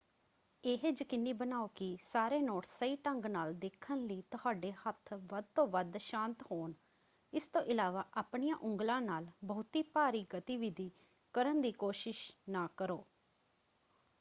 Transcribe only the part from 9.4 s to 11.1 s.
ਬਹੁਤੀ ਭਾਰੀ ਗਤੀਵਿਧੀ